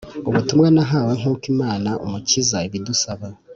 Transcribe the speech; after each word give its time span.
ubutumwa 0.29 0.67
nahawe 0.75 1.11
nk 1.19 1.25
uko 1.33 1.43
Imana 1.53 1.89
Umukiza 2.05 2.57
ibidusaba 2.67 3.27